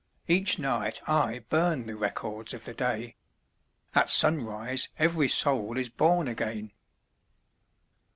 Each 0.27 0.57
night 0.57 0.99
I 1.05 1.45
burn 1.49 1.85
the 1.85 1.95
records 1.95 2.55
of 2.55 2.65
the 2.65 2.73
day,— 2.73 3.17
At 3.93 4.09
sunrise 4.09 4.89
every 4.97 5.27
soul 5.27 5.77
is 5.77 5.89
born 5.89 6.27
again 6.27 6.71